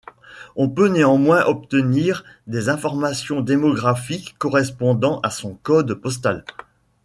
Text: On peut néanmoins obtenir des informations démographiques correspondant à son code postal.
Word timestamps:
On 0.55 0.67
peut 0.67 0.87
néanmoins 0.87 1.43
obtenir 1.45 2.23
des 2.47 2.69
informations 2.69 3.41
démographiques 3.41 4.35
correspondant 4.39 5.19
à 5.21 5.29
son 5.29 5.53
code 5.53 5.93
postal. 5.93 6.43